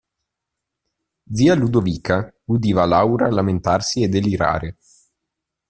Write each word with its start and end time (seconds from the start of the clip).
Zia 1.31 1.53
Ludovica 1.53 2.33
udiva 2.45 2.85
Laura 2.87 3.29
lamentarsi 3.29 4.01
e 4.01 4.07
delirare. 4.09 4.77